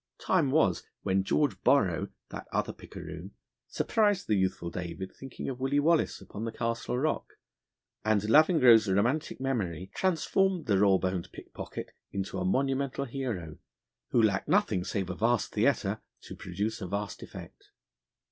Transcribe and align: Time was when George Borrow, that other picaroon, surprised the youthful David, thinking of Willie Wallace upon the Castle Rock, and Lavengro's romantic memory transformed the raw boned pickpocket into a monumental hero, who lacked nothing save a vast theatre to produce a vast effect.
Time 0.17 0.49
was 0.49 0.81
when 1.03 1.23
George 1.23 1.61
Borrow, 1.61 2.07
that 2.29 2.47
other 2.51 2.73
picaroon, 2.73 3.33
surprised 3.67 4.25
the 4.25 4.33
youthful 4.35 4.71
David, 4.71 5.13
thinking 5.13 5.47
of 5.47 5.59
Willie 5.59 5.79
Wallace 5.79 6.19
upon 6.21 6.43
the 6.43 6.51
Castle 6.51 6.97
Rock, 6.97 7.33
and 8.03 8.19
Lavengro's 8.23 8.89
romantic 8.89 9.39
memory 9.39 9.91
transformed 9.93 10.65
the 10.65 10.79
raw 10.79 10.97
boned 10.97 11.31
pickpocket 11.31 11.91
into 12.11 12.39
a 12.39 12.45
monumental 12.45 13.05
hero, 13.05 13.59
who 14.09 14.19
lacked 14.19 14.47
nothing 14.47 14.83
save 14.83 15.11
a 15.11 15.15
vast 15.15 15.53
theatre 15.53 16.01
to 16.21 16.35
produce 16.35 16.81
a 16.81 16.87
vast 16.87 17.21
effect. 17.21 17.69